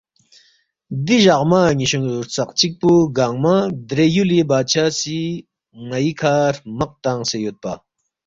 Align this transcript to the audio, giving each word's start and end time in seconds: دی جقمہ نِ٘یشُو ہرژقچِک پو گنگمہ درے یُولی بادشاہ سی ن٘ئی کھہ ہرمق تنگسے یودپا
دی 1.05 1.17
جقمہ 1.25 1.61
نِ٘یشُو 1.77 1.99
ہرژقچِک 2.19 2.73
پو 2.79 2.91
گنگمہ 3.17 3.55
درے 3.87 4.05
یُولی 4.13 4.39
بادشاہ 4.49 4.89
سی 4.99 5.19
ن٘ئی 5.87 6.11
کھہ 6.19 6.31
ہرمق 6.45 6.91
تنگسے 7.03 7.37
یودپا 7.41 7.73